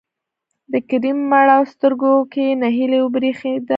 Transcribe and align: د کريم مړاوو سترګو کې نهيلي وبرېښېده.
د 0.71 0.73
کريم 0.89 1.17
مړاوو 1.31 1.71
سترګو 1.73 2.13
کې 2.33 2.45
نهيلي 2.61 2.99
وبرېښېده. 3.01 3.69